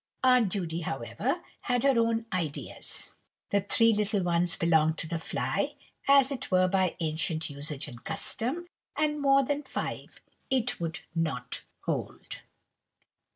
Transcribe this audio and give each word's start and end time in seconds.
Aunt 0.23 0.49
Judy, 0.51 0.79
however, 0.81 1.43
had 1.59 1.83
her 1.83 1.99
own 1.99 2.25
ideas. 2.33 3.13
The 3.51 3.61
three 3.61 3.93
little 3.93 4.23
ones 4.23 4.55
belonged 4.55 4.97
to 4.97 5.07
the 5.07 5.19
fly, 5.19 5.75
as 6.07 6.31
it 6.31 6.49
were 6.49 6.67
by 6.67 6.95
ancient 6.99 7.51
usage 7.51 7.87
and 7.87 8.03
custom, 8.03 8.65
and 8.97 9.21
more 9.21 9.43
than 9.45 9.61
five 9.61 10.19
it 10.49 10.79
would 10.81 11.01
not 11.13 11.61
hold. 11.81 12.37